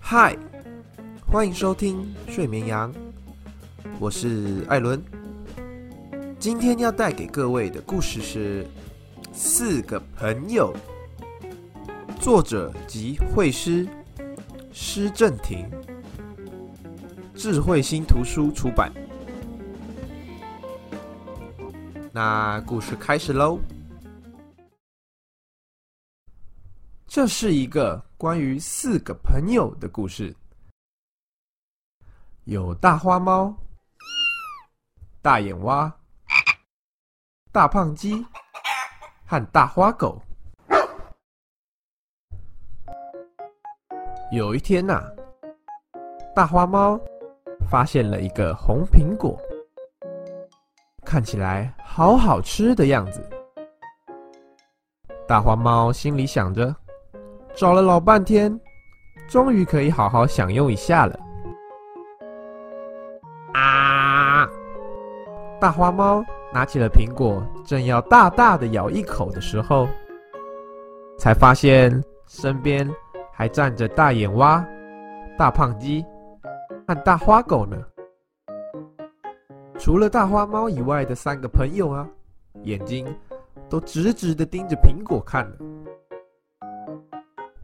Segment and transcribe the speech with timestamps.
[0.00, 0.36] 嗨，
[1.26, 2.92] 欢迎收听睡绵羊，
[4.00, 5.00] 我是艾伦。
[6.40, 8.64] 今天要带给各位的故事是
[9.32, 10.74] 《四个朋友》，
[12.20, 13.86] 作者及绘师
[14.72, 15.66] 施正廷，
[17.42, 18.92] 智慧新图书出版。
[22.12, 23.58] 那故事开始喽。
[27.04, 30.32] 这是一个关于四个朋友的故事，
[32.44, 33.52] 有大花猫、
[35.20, 35.92] 大眼蛙、
[37.50, 38.24] 大胖鸡
[39.26, 40.22] 和大花狗。
[44.30, 45.02] 有一天呐、
[46.36, 46.96] 大花猫
[47.70, 49.38] 发现了一个红苹果，
[51.04, 53.20] 看起来好好吃的样子。
[55.26, 56.74] 大花猫心里想着。
[57.54, 58.58] 找了老半天，
[59.28, 61.20] 终于可以好好享用一下了。
[63.52, 64.48] 啊！
[65.60, 69.86] 大花猫拿起了苹果，正要大大的咬一口的时候，
[71.18, 72.90] 才发现身边
[73.30, 74.66] 还站着大眼蛙、
[75.36, 76.02] 大胖鸡
[76.94, 77.76] 和大花狗呢。
[79.78, 82.06] 除了大花猫以外的三个朋友啊，
[82.64, 83.06] 眼睛
[83.68, 85.50] 都直直的盯着苹果看。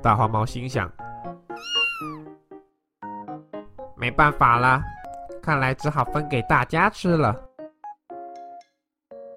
[0.00, 0.90] 大花猫心想
[3.98, 4.84] ：“没办法啦，
[5.42, 7.34] 看来只好分给大家吃了。”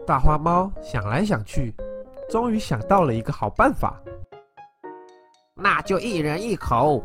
[0.06, 1.74] 大花猫想来想去，
[2.30, 4.00] 终于想到了一个好办法，
[5.56, 7.04] 那就一人一口，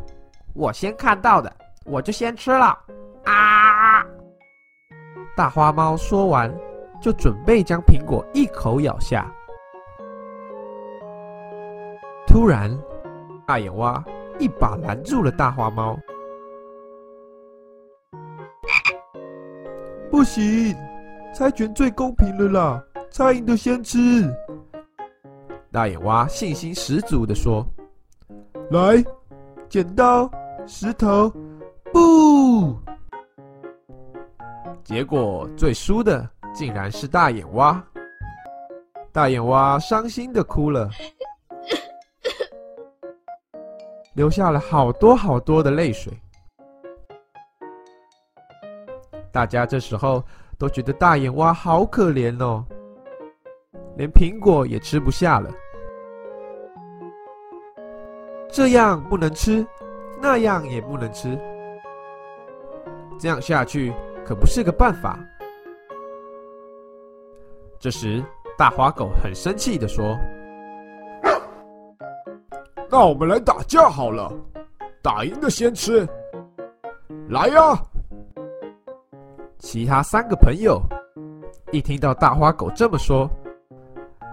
[0.53, 1.51] 我先看到的，
[1.85, 2.77] 我就先吃了。
[3.25, 4.05] 啊！
[5.35, 6.53] 大花猫说完，
[7.01, 9.31] 就准备将苹果一口咬下，
[12.27, 12.69] 突然。
[13.47, 14.03] 大眼蛙
[14.39, 15.95] 一把拦住了大花猫，
[20.09, 20.75] 不行，
[21.31, 23.99] 猜拳最公平了啦，猜赢的先吃。
[25.71, 27.63] 大眼蛙信心十足的说
[28.71, 29.03] ：“来，
[29.69, 30.27] 剪刀
[30.65, 31.31] 石头
[31.95, 32.77] 不。”
[34.83, 37.81] 结果最输的竟然是大眼蛙，
[39.11, 40.89] 大眼蛙伤心的哭了。
[44.13, 46.13] 流下了好多好多的泪水，
[49.31, 50.23] 大家这时候
[50.57, 52.63] 都觉得大眼蛙好可怜哦，
[53.97, 55.49] 连苹果也吃不下了。
[58.49, 59.65] 这样不能吃，
[60.21, 61.37] 那样也不能吃，
[63.19, 63.93] 这样下去
[64.25, 65.19] 可不是个办法。
[67.79, 68.23] 这时，
[68.57, 70.17] 大花狗很生气的说。
[72.89, 74.31] 那我们来打架好了，
[75.01, 76.07] 打赢的先吃。
[77.29, 77.77] 来呀！
[79.57, 80.79] 其他三个朋友
[81.71, 83.29] 一听到大花狗这么说，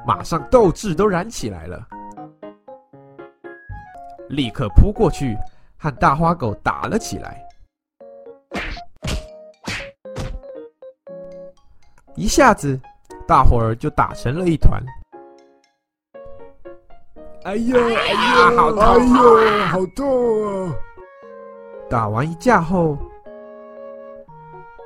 [0.07, 1.87] 马上斗志都燃起来了，
[4.29, 5.37] 立刻扑过去
[5.79, 7.43] 和大花狗打了起来。
[12.15, 12.79] 一下子，
[13.27, 14.83] 大伙儿就打成了一团。
[17.45, 18.85] 哎呀，哎呀，好痛！
[18.85, 20.75] 哎呦，好痛啊！
[21.89, 22.97] 打完一架后，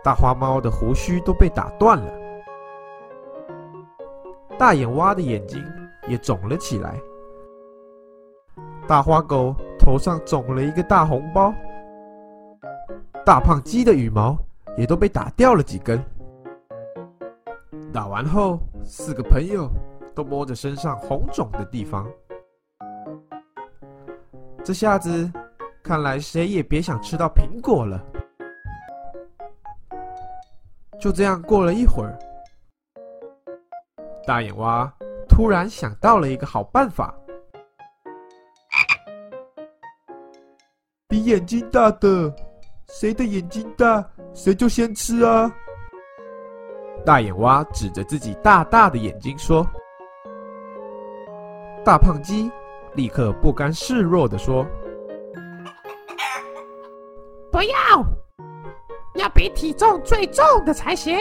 [0.02, 2.12] 大花猫的胡须都被打断了，
[4.56, 5.62] 大眼蛙的眼睛
[6.08, 6.94] 也肿了起来，
[8.86, 11.52] 大花狗头上肿了一个大红包，
[13.24, 14.38] 大胖鸡的羽毛
[14.76, 16.02] 也都被打掉了几根。
[17.96, 19.70] 打完后，四个朋友
[20.14, 22.06] 都摸着身上红肿的地方。
[24.62, 25.32] 这下子，
[25.82, 28.04] 看来谁也别想吃到苹果了。
[31.00, 32.18] 就这样过了一会儿，
[34.26, 34.92] 大眼蛙
[35.26, 37.14] 突然想到了一个好办法：
[41.08, 42.30] 比眼睛大的，
[42.88, 45.50] 谁的眼睛大，谁就先吃啊！
[47.06, 49.64] 大眼蛙指着自己大大的眼睛说
[51.84, 52.50] ：“大胖鸡。”
[52.96, 54.66] 立刻不甘示弱的说
[57.52, 58.02] ：“不要，
[59.16, 61.14] 要比体重最重的才行。”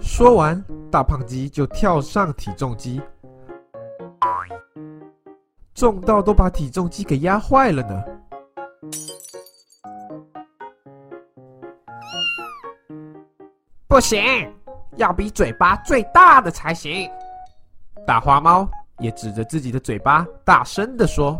[0.00, 0.60] 说完，
[0.90, 3.00] 大胖鸡就跳上体重机，
[5.72, 8.02] 重到都把体重机给压坏了呢。
[13.98, 14.22] 不行，
[14.94, 17.10] 要比嘴巴最大的才行。
[18.06, 18.64] 大花猫
[19.00, 21.36] 也指着自己的嘴巴，大声的说：“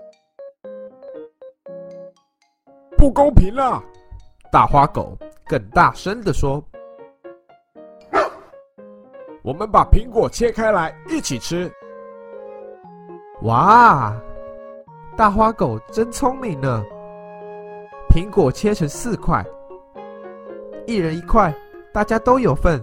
[2.99, 3.81] 不公平了！”
[4.51, 5.17] 大花狗
[5.47, 6.61] 更大声的说
[9.45, 11.73] ：“我们把苹果切开来一起吃。”
[13.43, 14.21] 哇，
[15.17, 16.83] 大花狗真聪明呢！
[18.09, 19.47] 苹果切成四块，
[20.89, 21.55] 一人一块，
[21.99, 22.81] 大家都有份，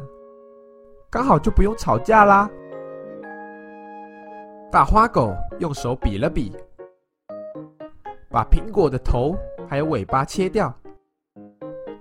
[1.09, 2.49] 刚好就不用吵架啦。
[4.69, 6.51] 大花狗用手比了比，
[8.29, 9.33] 把苹果的头
[9.69, 10.77] 还有尾巴切掉，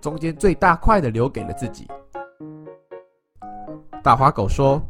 [0.01, 1.87] 中间最大块的留给了自己。
[4.03, 4.83] 大花狗说：“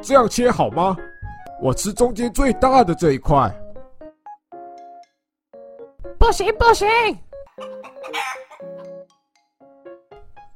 [0.00, 0.96] 这样切好吗？
[1.60, 3.52] 我吃中间最大的这一块。”
[6.16, 6.86] 不行不行，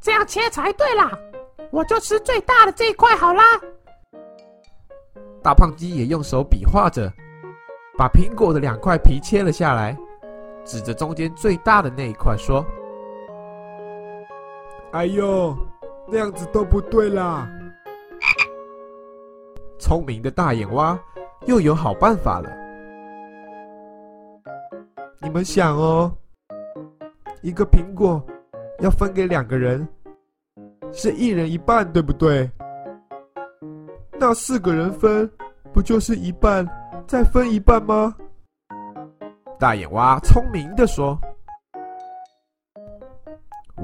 [0.05, 1.11] 这样切才对啦！
[1.71, 3.43] 我就吃最大的这一块好啦。
[5.43, 7.11] 大胖鸡也用手比划着，
[7.97, 9.97] 把苹果的两块皮切了下来，
[10.62, 12.62] 指着中间最大的那一块说
[14.93, 15.56] ：“哎呦，
[16.07, 17.49] 那样子都不对啦！”
[19.81, 20.99] 聪明的大眼蛙
[21.47, 22.50] 又有好办法了。
[25.23, 26.12] 你们想哦，
[27.41, 28.23] 一个苹果
[28.81, 29.87] 要分给两个人，
[30.93, 32.50] 是一人一半，对不对？
[34.19, 35.31] 那四个人分，
[35.73, 36.67] 不就是一半
[37.06, 38.15] 再分一半吗？
[39.59, 41.19] 大眼蛙聪明的说：“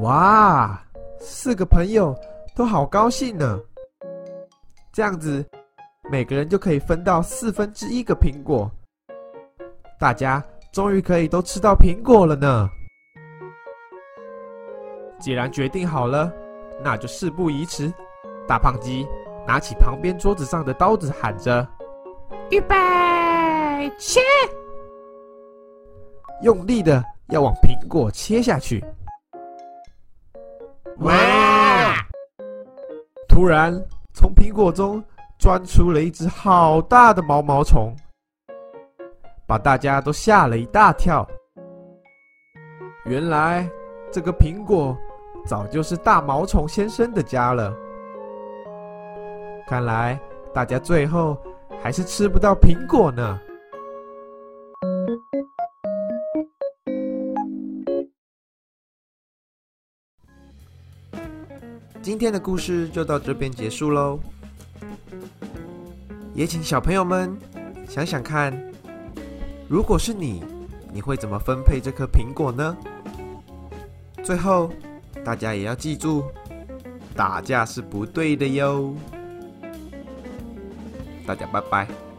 [0.00, 0.82] 哇，
[1.19, 2.14] 四个朋友
[2.54, 3.58] 都好高兴呢！
[4.92, 5.44] 这样子，
[6.10, 8.70] 每个人就可以分到四分之一个苹果，
[9.98, 10.42] 大家。”
[10.72, 12.70] 终于可以都吃到苹果了呢！
[15.20, 16.32] 既然决定好了，
[16.82, 17.93] 那就事不宜迟。
[18.49, 19.06] 大胖鸡
[19.46, 21.67] 拿起旁边桌子上的刀子，喊着
[22.50, 22.76] ：“预备，
[23.99, 24.20] 切！”
[26.43, 28.82] 用力的要往苹果切下去。
[31.00, 31.12] 哇！
[33.28, 33.73] 突然，
[34.14, 35.05] 从苹果中
[35.38, 37.94] 钻出了一只好大的毛毛虫。
[39.46, 41.26] 把大家都吓了一大跳。
[43.05, 43.69] 原来
[44.12, 44.96] 这个苹果
[45.50, 47.76] 早就是大毛虫先生的家了。
[49.67, 50.17] 看来
[50.55, 51.37] 大家最后
[51.82, 53.37] 还是吃不到苹果呢。
[62.00, 64.20] 今天的故事就到这边结束喽。
[66.32, 67.37] 也请小朋友们
[67.88, 68.56] 想想看。
[69.69, 70.44] 如果是你，
[70.93, 72.76] 你会怎么分配这颗苹果呢？
[74.23, 74.70] 最后，
[75.24, 76.24] 大家也要记住，
[77.14, 78.94] 打架是不对的哟。
[81.26, 82.09] 大家拜拜。